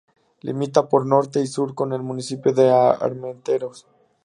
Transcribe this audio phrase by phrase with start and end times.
[0.41, 3.85] Limita por Norte y Sur con el municipio de Armenteros.